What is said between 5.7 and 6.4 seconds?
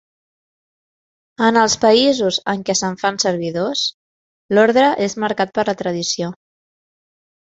la tradició.